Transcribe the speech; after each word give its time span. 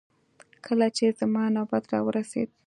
کله 0.65 0.87
چې 0.97 1.05
زما 1.19 1.43
نوبت 1.55 1.83
راورسېد. 1.93 2.49